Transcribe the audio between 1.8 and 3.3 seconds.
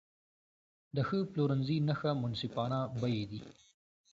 نښه منصفانه بیې